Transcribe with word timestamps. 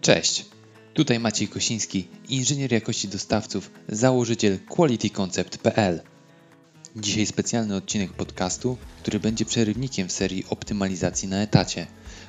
Cześć, 0.00 0.44
tutaj 0.94 1.18
Maciej 1.18 1.48
Kosiński, 1.48 2.08
inżynier 2.28 2.72
jakości 2.72 3.08
dostawców, 3.08 3.70
założyciel 3.88 4.58
qualityconcept.pl. 4.68 6.02
Dzisiaj 6.96 7.26
specjalny 7.26 7.76
odcinek 7.76 8.12
podcastu, 8.12 8.76
który 9.02 9.20
będzie 9.20 9.44
przerywnikiem 9.44 10.08
w 10.08 10.12
serii 10.12 10.44
optymalizacji 10.50 11.28
na 11.28 11.42
etacie, 11.42 11.86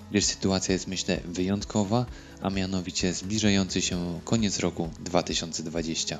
gdyż 0.09 0.25
sytuacja 0.25 0.73
jest 0.73 0.87
myślę 0.87 1.19
wyjątkowa, 1.25 2.05
a 2.41 2.49
mianowicie 2.49 3.13
zbliżający 3.13 3.81
się 3.81 4.19
koniec 4.23 4.59
roku 4.59 4.89
2020. 4.99 6.19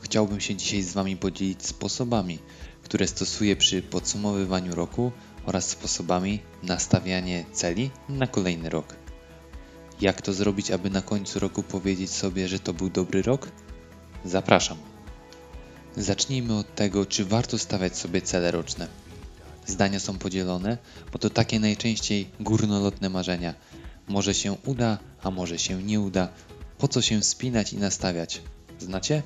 Chciałbym 0.00 0.40
się 0.40 0.56
dzisiaj 0.56 0.82
z 0.82 0.92
Wami 0.92 1.16
podzielić 1.16 1.66
sposobami, 1.66 2.38
które 2.82 3.08
stosuję 3.08 3.56
przy 3.56 3.82
podsumowywaniu 3.82 4.74
roku 4.74 5.12
oraz 5.46 5.68
sposobami 5.68 6.40
nastawiania 6.62 7.44
celi 7.52 7.90
na 8.08 8.26
kolejny 8.26 8.70
rok. 8.70 9.09
Jak 10.00 10.22
to 10.22 10.32
zrobić, 10.32 10.70
aby 10.70 10.90
na 10.90 11.02
końcu 11.02 11.38
roku 11.38 11.62
powiedzieć 11.62 12.10
sobie, 12.10 12.48
że 12.48 12.58
to 12.58 12.72
był 12.72 12.90
dobry 12.90 13.22
rok? 13.22 13.48
Zapraszam. 14.24 14.78
Zacznijmy 15.96 16.56
od 16.56 16.74
tego, 16.74 17.06
czy 17.06 17.24
warto 17.24 17.58
stawiać 17.58 17.96
sobie 17.96 18.22
cele 18.22 18.50
roczne. 18.50 18.88
Zdania 19.66 20.00
są 20.00 20.18
podzielone, 20.18 20.78
bo 21.12 21.18
to 21.18 21.30
takie 21.30 21.60
najczęściej 21.60 22.30
górnolotne 22.40 23.08
marzenia. 23.10 23.54
Może 24.08 24.34
się 24.34 24.56
uda, 24.66 24.98
a 25.22 25.30
może 25.30 25.58
się 25.58 25.82
nie 25.82 26.00
uda. 26.00 26.28
Po 26.78 26.88
co 26.88 27.02
się 27.02 27.22
spinać 27.22 27.72
i 27.72 27.78
nastawiać? 27.78 28.42
Znacie? 28.78 29.22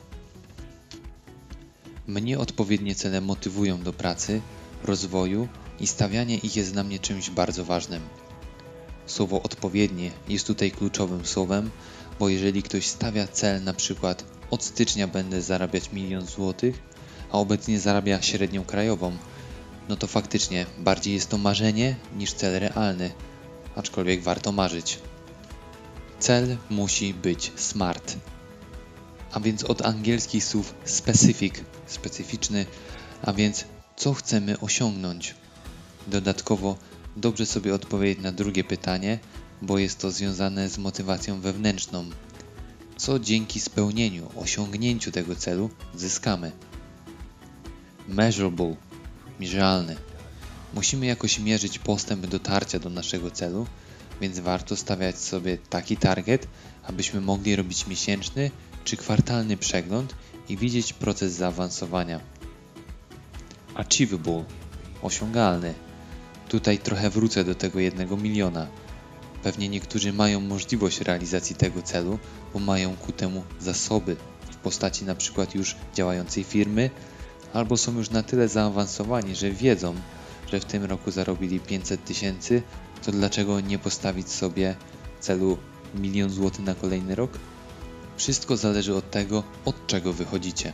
Mnie 2.07 2.39
odpowiednie 2.39 2.95
cele 2.95 3.21
motywują 3.21 3.83
do 3.83 3.93
pracy, 3.93 4.41
rozwoju 4.85 5.49
i 5.81 5.87
stawianie 5.87 6.37
ich 6.37 6.57
jest 6.57 6.73
dla 6.73 6.85
mnie 6.85 6.99
czymś 6.99 7.31
bardzo 7.31 7.65
ważnym. 7.65 8.03
Słowo 9.07 9.43
odpowiednie 9.43 10.11
jest 10.29 10.47
tutaj 10.47 10.71
kluczowym 10.71 11.27
słowem, 11.27 11.71
bo 12.19 12.29
jeżeli 12.29 12.63
ktoś 12.63 12.87
stawia 12.87 13.27
cel 13.27 13.65
na 13.65 13.75
przykład 13.75 14.25
od 14.51 14.65
stycznia 14.65 15.09
będę 15.09 15.43
zarabiać 15.43 15.93
milion 15.93 16.27
złotych, 16.27 16.83
a 17.31 17.39
obecnie 17.39 17.81
zarabia 17.81 18.23
średnią 18.23 18.65
krajową, 18.65 19.17
no 19.89 19.97
to 19.97 20.07
faktycznie 20.07 20.67
bardziej 20.79 21.15
jest 21.15 21.29
to 21.29 21.39
marzenie 21.39 21.97
niż 22.17 22.33
cel 22.33 22.61
realny, 22.61 23.11
aczkolwiek 23.77 24.23
warto 24.23 24.53
marzyć. 24.53 24.99
Cel 26.19 26.57
musi 26.71 27.15
być 27.15 27.53
smart. 27.57 28.17
A 29.33 29.41
więc 29.41 29.65
od 29.65 29.83
angielskich 29.83 30.45
słów 30.45 30.75
specific, 30.85 31.55
specyficzny, 31.87 32.67
a 33.23 33.33
więc 33.33 33.65
co 33.97 34.15
chcemy 34.15 34.61
osiągnąć. 34.61 35.35
Dodatkowo 36.07 36.77
dobrze 37.17 37.47
sobie 37.47 37.75
odpowiedzieć 37.75 38.25
na 38.25 38.33
drugie 38.33 38.65
pytanie, 38.65 39.19
bo 39.63 39.79
jest 39.79 39.99
to 39.99 40.11
związane 40.11 40.69
z 40.69 40.79
motywacją 40.79 41.41
wewnętrzną. 41.41 42.11
Co 42.97 43.19
dzięki 43.19 43.61
spełnieniu, 43.61 44.31
osiągnięciu 44.37 45.13
tego 45.13 45.37
celu 45.37 45.71
zyskamy? 45.95 46.53
Measurable, 48.09 48.77
mierzalny. 49.41 49.97
Musimy 50.75 51.07
jakoś 51.07 51.39
mierzyć 51.39 51.79
postęp 51.79 52.27
dotarcia 52.27 52.79
do 52.79 52.91
naszego 52.91 53.31
celu, 53.31 53.67
więc 54.21 54.39
warto 54.39 54.77
stawiać 54.77 55.19
sobie 55.19 55.59
taki 55.59 55.97
target, 55.97 56.49
abyśmy 56.83 57.21
mogli 57.21 57.57
robić 57.57 57.87
miesięczny 57.87 58.51
czy 58.85 58.97
kwartalny 58.97 59.57
przegląd 59.57 60.15
i 60.49 60.57
widzieć 60.57 60.93
proces 60.93 61.33
zaawansowania. 61.33 62.21
Achievable, 63.75 64.45
osiągalny. 65.03 65.75
Tutaj 66.49 66.79
trochę 66.79 67.11
wrócę 67.11 67.45
do 67.45 67.55
tego 67.55 67.81
jednego 67.81 68.17
miliona. 68.17 68.67
Pewnie 69.43 69.69
niektórzy 69.69 70.13
mają 70.13 70.41
możliwość 70.41 71.01
realizacji 71.01 71.57
tego 71.57 71.83
celu, 71.83 72.19
bo 72.53 72.59
mają 72.59 72.97
ku 72.97 73.13
temu 73.13 73.45
zasoby 73.61 74.17
w 74.51 74.57
postaci 74.57 75.05
na 75.05 75.15
przykład 75.15 75.55
już 75.55 75.77
działającej 75.95 76.45
firmy, 76.45 76.91
albo 77.53 77.77
są 77.77 77.97
już 77.99 78.11
na 78.11 78.23
tyle 78.23 78.49
zaawansowani, 78.49 79.35
że 79.35 79.51
wiedzą, 79.51 79.95
że 80.53 80.61
w 80.61 80.65
tym 80.65 80.85
roku 80.85 81.11
zarobili 81.11 81.61
500 81.61 82.05
tysięcy, 82.05 82.63
to 83.05 83.13
dlaczego 83.13 83.61
nie 83.61 83.79
postawić 83.79 84.29
sobie 84.29 84.77
celu 85.21 85.59
milion 85.95 86.31
złotych 86.31 86.65
na 86.65 86.75
kolejny 86.75 87.15
rok? 87.15 87.39
Wszystko 88.17 88.57
zależy 88.57 88.95
od 88.95 89.11
tego, 89.11 89.43
od 89.65 89.87
czego 89.87 90.13
wychodzicie. 90.13 90.73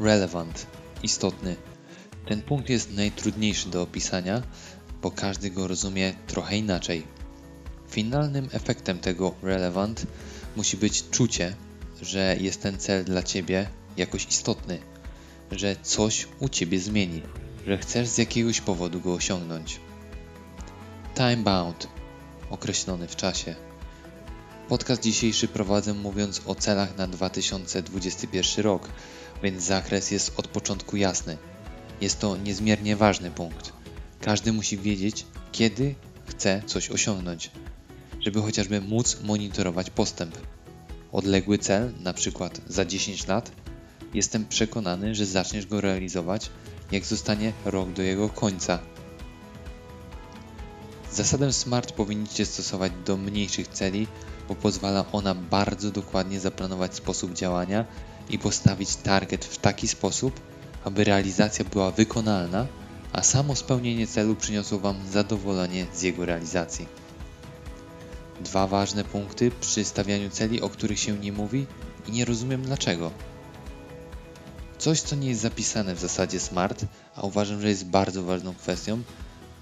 Relevant, 0.00 0.66
istotny. 1.02 1.56
Ten 2.26 2.42
punkt 2.42 2.68
jest 2.68 2.92
najtrudniejszy 2.92 3.68
do 3.68 3.82
opisania, 3.82 4.42
bo 5.02 5.10
każdy 5.10 5.50
go 5.50 5.68
rozumie 5.68 6.14
trochę 6.26 6.56
inaczej. 6.56 7.06
Finalnym 7.90 8.48
efektem 8.52 8.98
tego 8.98 9.34
relevant 9.42 10.06
musi 10.56 10.76
być 10.76 11.10
czucie, 11.10 11.56
że 12.02 12.36
jest 12.40 12.62
ten 12.62 12.78
cel 12.78 13.04
dla 13.04 13.22
ciebie 13.22 13.68
jakoś 13.96 14.26
istotny, 14.26 14.78
że 15.50 15.76
coś 15.82 16.28
u 16.40 16.48
ciebie 16.48 16.78
zmieni, 16.78 17.22
że 17.66 17.78
chcesz 17.78 18.08
z 18.08 18.18
jakiegoś 18.18 18.60
powodu 18.60 19.00
go 19.00 19.14
osiągnąć. 19.14 19.80
Time 21.14 21.36
bound, 21.36 21.88
określony 22.50 23.08
w 23.08 23.16
czasie. 23.16 23.54
Podcast 24.68 25.02
dzisiejszy 25.02 25.48
prowadzę 25.48 25.94
mówiąc 25.94 26.42
o 26.46 26.54
celach 26.54 26.96
na 26.96 27.06
2021 27.06 28.64
rok, 28.64 28.88
więc 29.42 29.62
zakres 29.62 30.10
jest 30.10 30.32
od 30.36 30.48
początku 30.48 30.96
jasny. 30.96 31.38
Jest 32.02 32.18
to 32.18 32.36
niezmiernie 32.36 32.96
ważny 32.96 33.30
punkt. 33.30 33.72
Każdy 34.20 34.52
musi 34.52 34.78
wiedzieć, 34.78 35.26
kiedy 35.52 35.94
chce 36.26 36.62
coś 36.66 36.90
osiągnąć, 36.90 37.50
żeby 38.20 38.42
chociażby 38.42 38.80
móc 38.80 39.20
monitorować 39.22 39.90
postęp. 39.90 40.38
Odległy 41.12 41.58
cel, 41.58 41.92
na 42.00 42.12
przykład 42.12 42.60
za 42.68 42.84
10 42.84 43.26
lat, 43.26 43.52
jestem 44.14 44.46
przekonany, 44.46 45.14
że 45.14 45.26
zaczniesz 45.26 45.66
go 45.66 45.80
realizować, 45.80 46.50
jak 46.92 47.04
zostanie 47.04 47.52
rok 47.64 47.92
do 47.92 48.02
jego 48.02 48.28
końca. 48.28 48.78
Zasadę 51.12 51.52
SMART 51.52 51.92
powinniście 51.92 52.46
stosować 52.46 52.92
do 53.06 53.16
mniejszych 53.16 53.68
celi, 53.68 54.06
bo 54.48 54.54
pozwala 54.54 55.04
ona 55.12 55.34
bardzo 55.34 55.90
dokładnie 55.90 56.40
zaplanować 56.40 56.94
sposób 56.94 57.32
działania 57.32 57.84
i 58.30 58.38
postawić 58.38 58.96
target 58.96 59.44
w 59.44 59.58
taki 59.58 59.88
sposób, 59.88 60.40
aby 60.84 61.04
realizacja 61.04 61.64
była 61.64 61.90
wykonalna, 61.90 62.66
a 63.12 63.22
samo 63.22 63.56
spełnienie 63.56 64.06
celu 64.06 64.36
przyniosło 64.36 64.78
Wam 64.78 64.96
zadowolenie 65.10 65.86
z 65.94 66.02
jego 66.02 66.26
realizacji. 66.26 66.86
Dwa 68.40 68.66
ważne 68.66 69.04
punkty 69.04 69.50
przy 69.60 69.84
stawianiu 69.84 70.30
celi, 70.30 70.60
o 70.60 70.68
których 70.68 70.98
się 70.98 71.18
nie 71.18 71.32
mówi 71.32 71.66
i 72.08 72.12
nie 72.12 72.24
rozumiem 72.24 72.62
dlaczego. 72.62 73.10
Coś, 74.78 75.00
co 75.00 75.16
nie 75.16 75.28
jest 75.28 75.40
zapisane 75.40 75.94
w 75.94 76.00
zasadzie 76.00 76.40
SMART, 76.40 76.84
a 77.16 77.22
uważam, 77.22 77.60
że 77.60 77.68
jest 77.68 77.86
bardzo 77.86 78.22
ważną 78.22 78.54
kwestią, 78.54 79.02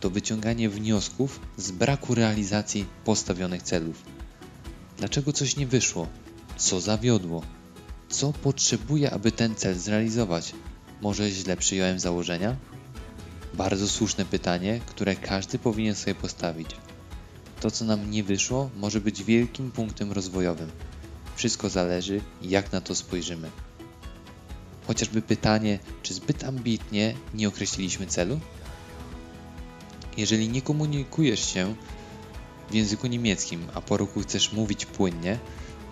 to 0.00 0.10
wyciąganie 0.10 0.68
wniosków 0.68 1.40
z 1.56 1.70
braku 1.70 2.14
realizacji 2.14 2.86
postawionych 3.04 3.62
celów. 3.62 4.02
Dlaczego 4.98 5.32
coś 5.32 5.56
nie 5.56 5.66
wyszło? 5.66 6.06
Co 6.56 6.80
zawiodło? 6.80 7.42
Co 8.08 8.32
potrzebuję, 8.32 9.10
aby 9.10 9.32
ten 9.32 9.54
cel 9.54 9.74
zrealizować? 9.74 10.52
Może 11.00 11.30
źle 11.30 11.56
przyjąłem 11.56 12.00
założenia? 12.00 12.56
Bardzo 13.54 13.88
słuszne 13.88 14.24
pytanie, 14.24 14.80
które 14.86 15.16
każdy 15.16 15.58
powinien 15.58 15.94
sobie 15.94 16.14
postawić. 16.14 16.70
To, 17.60 17.70
co 17.70 17.84
nam 17.84 18.10
nie 18.10 18.24
wyszło, 18.24 18.70
może 18.76 19.00
być 19.00 19.24
wielkim 19.24 19.70
punktem 19.70 20.12
rozwojowym. 20.12 20.70
Wszystko 21.36 21.68
zależy, 21.68 22.20
jak 22.42 22.72
na 22.72 22.80
to 22.80 22.94
spojrzymy. 22.94 23.50
Chociażby 24.86 25.22
pytanie, 25.22 25.78
czy 26.02 26.14
zbyt 26.14 26.44
ambitnie 26.44 27.14
nie 27.34 27.48
określiliśmy 27.48 28.06
celu? 28.06 28.40
Jeżeli 30.16 30.48
nie 30.48 30.62
komunikujesz 30.62 31.52
się 31.54 31.74
w 32.70 32.74
języku 32.74 33.06
niemieckim, 33.06 33.66
a 33.74 33.80
po 33.80 33.96
roku 33.96 34.20
chcesz 34.20 34.52
mówić 34.52 34.86
płynnie, 34.86 35.38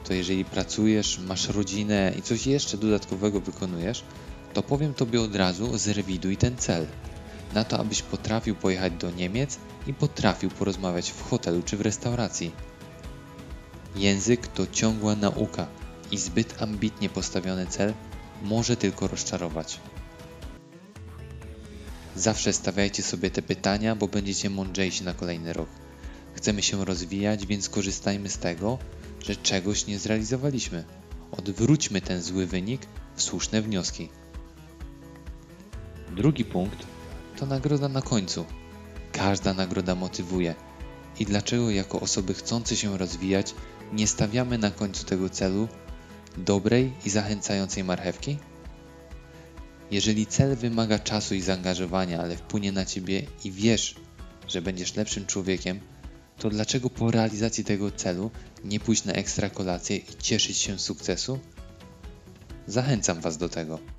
to 0.05 0.15
jeżeli 0.15 0.44
pracujesz, 0.44 1.19
masz 1.19 1.49
rodzinę 1.49 2.12
i 2.19 2.23
coś 2.23 2.47
jeszcze 2.47 2.77
dodatkowego 2.77 3.41
wykonujesz, 3.41 4.05
to 4.58 4.62
powiem 4.62 4.94
Tobie 4.94 5.20
od 5.20 5.37
razu, 5.37 5.78
zrewiduj 5.78 6.37
ten 6.37 6.56
cel. 6.56 6.87
Na 7.55 7.64
to, 7.64 7.78
abyś 7.78 8.02
potrafił 8.02 8.55
pojechać 8.55 8.93
do 8.93 9.10
Niemiec 9.10 9.58
i 9.87 9.94
potrafił 9.94 10.50
porozmawiać 10.50 11.10
w 11.10 11.22
hotelu 11.22 11.62
czy 11.62 11.76
w 11.76 11.81
restauracji. 11.81 12.52
Język 13.96 14.46
to 14.46 14.66
ciągła 14.66 15.16
nauka 15.16 15.66
i 16.10 16.19
zbyt 16.19 16.62
ambitnie 16.62 17.08
postawiony 17.08 17.66
cel 17.66 17.94
może 18.43 18.76
tylko 18.76 19.08
rozczarować. 19.08 19.81
Zawsze 22.16 22.52
stawiajcie 22.52 23.02
sobie 23.02 23.31
te 23.31 23.43
pytania, 23.43 23.96
bo 23.96 24.08
będziecie 24.08 24.50
mądrzejsi 24.50 25.05
na 25.05 25.14
kolejny 25.14 25.52
rok. 25.52 25.69
Chcemy 26.34 26.62
się 26.62 26.84
rozwijać, 26.84 27.46
więc 27.46 27.69
korzystajmy 27.69 28.28
z 28.28 28.38
tego, 28.38 28.78
że 29.20 29.37
czegoś 29.37 29.87
nie 29.87 29.99
zrealizowaliśmy. 29.99 30.84
Odwróćmy 31.31 32.00
ten 32.00 32.22
zły 32.22 32.46
wynik 32.46 32.81
w 33.16 33.22
słuszne 33.22 33.62
wnioski. 33.62 34.08
Drugi 36.19 36.44
punkt 36.44 36.87
to 37.37 37.47
nagroda 37.47 37.88
na 37.88 38.03
końcu. 38.03 38.44
Każda 39.12 39.55
nagroda 39.55 39.94
motywuje 39.94 40.55
i 41.19 41.25
dlaczego 41.25 41.70
jako 41.70 42.00
osoby 42.00 42.35
chcące 42.35 42.76
się 42.76 42.99
rozwijać 42.99 43.55
nie 43.93 44.06
stawiamy 44.06 44.59
na 44.59 44.70
końcu 44.70 45.05
tego 45.05 45.31
celu 45.31 45.69
dobrej 46.37 46.93
i 47.05 47.11
zachęcającej 47.11 47.85
marchewki? 47.85 48.38
Jeżeli 49.91 50.26
cel 50.26 50.56
wymaga 50.56 50.99
czasu 50.99 51.35
i 51.35 51.41
zaangażowania, 51.41 52.20
ale 52.20 52.37
wpłynie 52.37 52.73
na 52.73 52.85
ciebie 52.85 53.23
i 53.44 53.53
wiesz, 53.53 53.94
że 54.49 54.62
będziesz 54.62 54.97
lepszym 54.97 55.26
człowiekiem, 55.26 55.81
to 56.38 56.50
dlaczego 56.50 56.91
po 56.91 57.11
realizacji 57.11 57.65
tego 57.65 57.91
celu 57.91 58.31
nie 58.65 58.81
pójść 58.81 59.05
na 59.05 59.12
ekstra 59.12 59.50
kolację 59.50 59.97
i 59.97 60.17
cieszyć 60.23 60.56
się 60.56 60.79
z 60.79 60.82
sukcesu? 60.82 61.38
Zachęcam 62.67 63.20
Was 63.20 63.37
do 63.37 63.49
tego. 63.49 63.98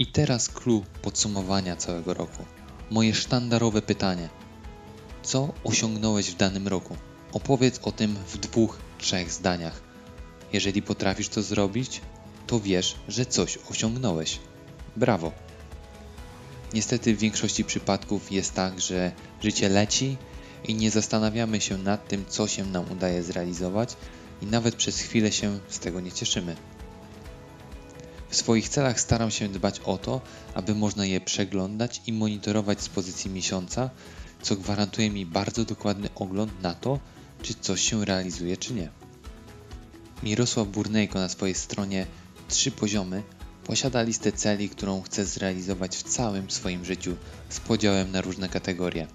I 0.00 0.06
teraz 0.06 0.48
clue 0.48 0.84
podsumowania 1.02 1.76
całego 1.76 2.14
roku. 2.14 2.44
Moje 2.90 3.14
sztandarowe 3.14 3.82
pytanie. 3.82 4.28
Co 5.22 5.52
osiągnąłeś 5.64 6.30
w 6.30 6.36
danym 6.36 6.68
roku? 6.68 6.96
Opowiedz 7.32 7.80
o 7.82 7.92
tym 7.92 8.16
w 8.28 8.38
dwóch, 8.38 8.78
trzech 8.98 9.32
zdaniach. 9.32 9.82
Jeżeli 10.52 10.82
potrafisz 10.82 11.28
to 11.28 11.42
zrobić, 11.42 12.00
to 12.46 12.60
wiesz, 12.60 12.96
że 13.08 13.26
coś 13.26 13.58
osiągnąłeś. 13.70 14.38
Brawo! 14.96 15.32
Niestety 16.74 17.14
w 17.14 17.18
większości 17.18 17.64
przypadków 17.64 18.32
jest 18.32 18.54
tak, 18.54 18.80
że 18.80 19.12
życie 19.42 19.68
leci 19.68 20.16
i 20.64 20.74
nie 20.74 20.90
zastanawiamy 20.90 21.60
się 21.60 21.78
nad 21.78 22.08
tym, 22.08 22.24
co 22.28 22.48
się 22.48 22.64
nam 22.64 22.92
udaje 22.92 23.22
zrealizować 23.22 23.96
i 24.42 24.46
nawet 24.46 24.74
przez 24.74 25.00
chwilę 25.00 25.32
się 25.32 25.58
z 25.68 25.78
tego 25.78 26.00
nie 26.00 26.12
cieszymy. 26.12 26.56
W 28.30 28.36
swoich 28.36 28.68
celach 28.68 29.00
staram 29.00 29.30
się 29.30 29.48
dbać 29.48 29.80
o 29.80 29.98
to, 29.98 30.20
aby 30.54 30.74
można 30.74 31.06
je 31.06 31.20
przeglądać 31.20 32.02
i 32.06 32.12
monitorować 32.12 32.80
z 32.80 32.88
pozycji 32.88 33.30
miesiąca, 33.30 33.90
co 34.42 34.56
gwarantuje 34.56 35.10
mi 35.10 35.26
bardzo 35.26 35.64
dokładny 35.64 36.08
ogląd 36.14 36.62
na 36.62 36.74
to, 36.74 36.98
czy 37.42 37.54
coś 37.54 37.80
się 37.80 38.04
realizuje, 38.04 38.56
czy 38.56 38.74
nie. 38.74 38.88
Mirosław 40.22 40.68
Burnejko 40.68 41.18
na 41.18 41.28
swojej 41.28 41.54
stronie 41.54 42.06
Trzy 42.48 42.70
poziomy 42.70 43.22
posiada 43.64 44.02
listę 44.02 44.32
celi, 44.32 44.68
którą 44.68 45.02
chce 45.02 45.24
zrealizować 45.24 45.96
w 45.96 46.02
całym 46.02 46.50
swoim 46.50 46.84
życiu 46.84 47.16
z 47.48 47.60
podziałem 47.60 48.12
na 48.12 48.20
różne 48.20 48.48
kategorie. 48.48 49.06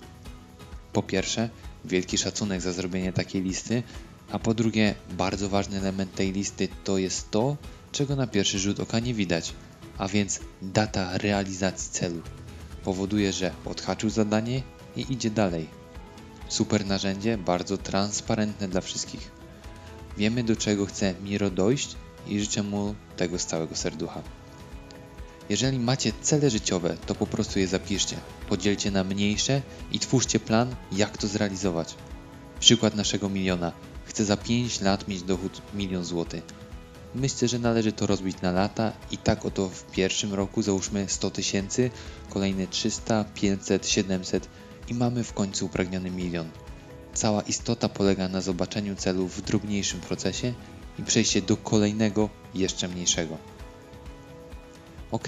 Po 0.93 1.03
pierwsze, 1.03 1.49
wielki 1.85 2.17
szacunek 2.17 2.61
za 2.61 2.73
zrobienie 2.73 3.13
takiej 3.13 3.41
listy, 3.41 3.83
a 4.31 4.39
po 4.39 4.53
drugie, 4.53 4.95
bardzo 5.17 5.49
ważny 5.49 5.77
element 5.77 6.15
tej 6.15 6.31
listy 6.31 6.67
to 6.83 6.97
jest 6.97 7.31
to, 7.31 7.57
czego 7.95 8.15
na 8.15 8.27
pierwszy 8.27 8.59
rzut 8.59 8.79
oka 8.79 8.99
nie 8.99 9.13
widać, 9.13 9.53
a 9.97 10.07
więc 10.07 10.39
data 10.61 11.17
realizacji 11.17 11.91
celu. 11.91 12.21
Powoduje, 12.83 13.33
że 13.33 13.51
odhaczył 13.65 14.09
zadanie 14.09 14.61
i 14.95 15.13
idzie 15.13 15.29
dalej. 15.29 15.67
Super 16.49 16.85
narzędzie, 16.85 17.37
bardzo 17.37 17.77
transparentne 17.77 18.67
dla 18.67 18.81
wszystkich. 18.81 19.31
Wiemy 20.17 20.43
do 20.43 20.55
czego 20.55 20.85
chce 20.85 21.13
Miro 21.23 21.49
dojść 21.49 21.95
i 22.27 22.39
życzę 22.39 22.63
mu 22.63 22.95
tego 23.17 23.39
z 23.39 23.45
całego 23.45 23.75
serducha. 23.75 24.21
Jeżeli 25.49 25.79
macie 25.79 26.11
cele 26.21 26.49
życiowe, 26.49 26.97
to 27.05 27.15
po 27.15 27.27
prostu 27.27 27.59
je 27.59 27.67
zapiszcie, 27.67 28.17
podzielcie 28.49 28.91
na 28.91 29.03
mniejsze 29.03 29.61
i 29.91 29.99
twórzcie 29.99 30.39
plan, 30.39 30.75
jak 30.91 31.17
to 31.17 31.27
zrealizować. 31.27 31.95
Przykład 32.59 32.95
naszego 32.95 33.29
miliona. 33.29 33.71
Chcę 34.05 34.25
za 34.25 34.37
5 34.37 34.81
lat 34.81 35.07
mieć 35.07 35.21
dochód 35.21 35.61
milion 35.73 36.03
złotych. 36.03 36.64
Myślę, 37.15 37.47
że 37.47 37.59
należy 37.59 37.91
to 37.91 38.07
rozbić 38.07 38.41
na 38.41 38.51
lata 38.51 38.93
i 39.11 39.17
tak 39.17 39.45
oto 39.45 39.69
w 39.69 39.83
pierwszym 39.83 40.33
roku 40.33 40.61
załóżmy 40.61 41.05
100 41.09 41.31
tysięcy, 41.31 41.91
kolejne 42.29 42.67
300, 42.67 43.23
500, 43.23 43.87
700 43.87 44.49
i 44.87 44.93
mamy 44.93 45.23
w 45.23 45.33
końcu 45.33 45.65
upragniony 45.65 46.11
milion. 46.11 46.49
Cała 47.13 47.41
istota 47.41 47.89
polega 47.89 48.27
na 48.27 48.41
zobaczeniu 48.41 48.95
celu 48.95 49.27
w 49.27 49.41
drobniejszym 49.41 50.01
procesie 50.01 50.53
i 50.99 51.03
przejście 51.03 51.41
do 51.41 51.57
kolejnego, 51.57 52.29
jeszcze 52.53 52.87
mniejszego. 52.87 53.37
Ok, 55.11 55.27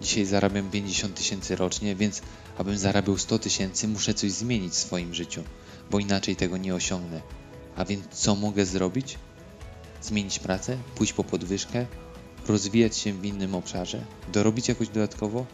dzisiaj 0.00 0.24
zarabiam 0.24 0.70
50 0.70 1.14
tysięcy 1.14 1.56
rocznie, 1.56 1.96
więc 1.96 2.22
abym 2.58 2.78
zarabiał 2.78 3.18
100 3.18 3.38
tysięcy, 3.38 3.88
muszę 3.88 4.14
coś 4.14 4.32
zmienić 4.32 4.72
w 4.72 4.76
swoim 4.76 5.14
życiu, 5.14 5.42
bo 5.90 5.98
inaczej 5.98 6.36
tego 6.36 6.56
nie 6.56 6.74
osiągnę. 6.74 7.20
A 7.76 7.84
więc 7.84 8.06
co 8.12 8.34
mogę 8.34 8.66
zrobić? 8.66 9.18
Zmienić 10.02 10.38
pracę, 10.38 10.78
pójść 10.94 11.12
po 11.12 11.24
podwyżkę, 11.24 11.86
rozwijać 12.46 12.96
się 12.96 13.12
w 13.12 13.24
innym 13.24 13.54
obszarze, 13.54 14.04
dorobić 14.32 14.68
jakoś 14.68 14.88
dodatkowo? 14.88 15.46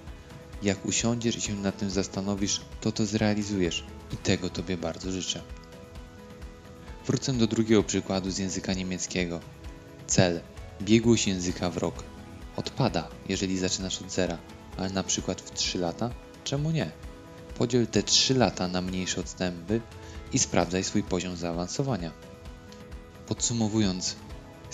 Jak 0.62 0.87
usiądziesz 0.87 1.37
i 1.37 1.41
się 1.41 1.55
nad 1.55 1.79
tym 1.79 1.91
zastanowisz, 1.91 2.61
to 2.81 2.93
to 2.93 3.06
zrealizujesz 3.06 3.85
i 4.12 4.17
tego 4.17 4.50
Tobie 4.50 4.76
bardzo 4.76 5.11
życzę. 5.12 5.43
Wrócę 7.06 7.32
do 7.32 7.46
drugiego 7.46 7.82
przykładu 7.82 8.31
z 8.31 8.38
języka 8.38 8.73
niemieckiego. 8.73 9.41
Cel. 10.06 10.41
Biegłość 10.82 11.26
języka 11.26 11.70
w 11.70 11.76
rok. 11.76 12.05
Odpada, 12.56 13.08
jeżeli 13.29 13.58
zaczynasz 13.58 14.02
od 14.02 14.12
zera, 14.12 14.38
ale 14.76 14.91
na 14.91 15.02
przykład 15.02 15.41
w 15.41 15.50
3 15.50 15.79
lata? 15.79 16.11
Czemu 16.44 16.70
nie? 16.70 16.91
Podziel 17.58 17.87
te 17.87 18.02
3 18.02 18.35
lata 18.35 18.69
na 18.69 18.81
mniejsze 18.81 19.20
odstępy 19.20 19.81
i 20.32 20.38
sprawdzaj 20.38 20.85
swój 20.85 21.02
poziom 21.02 21.37
zaawansowania. 21.37 22.12
Podsumowując, 23.26 24.17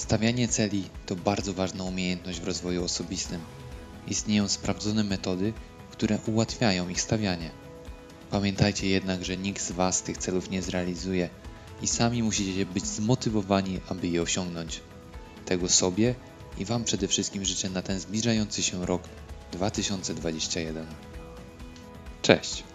stawianie 0.00 0.49
celi 0.49 0.85
to 1.06 1.17
bardzo 1.17 1.55
ważna 1.55 1.85
umiejętność 1.85 2.41
w 2.41 2.44
rozwoju 2.44 2.85
osobistym. 2.85 3.41
Istnieją 4.06 4.49
sprawdzone 4.49 5.05
metody, 5.05 5.52
które 5.91 6.19
ułatwiają 6.26 6.88
ich 6.88 7.00
stawianie. 7.00 7.50
Pamiętajcie 8.31 8.88
jednak, 8.88 9.25
że 9.25 9.37
nikt 9.37 9.62
z 9.62 9.73
Was 9.73 10.02
tych 10.02 10.19
celów 10.19 10.50
nie 10.50 10.62
zrealizuje 10.62 11.29
i 11.82 11.87
sami 11.88 12.23
musicie 12.23 12.67
być 12.67 12.87
zmotywowani, 12.87 13.81
aby 13.88 14.08
je 14.08 14.23
osiągnąć. 14.23 14.81
Tego 15.44 15.69
sobie 15.69 16.14
i 16.58 16.64
Wam 16.64 16.85
przede 16.85 17.08
wszystkim 17.08 17.44
życzę 17.44 17.70
na 17.70 17.82
ten 17.82 18.00
zbliżający 18.00 18.62
się 18.62 18.87
rok 18.87 19.02
2021. 19.52 20.87
Cześć! 22.23 22.70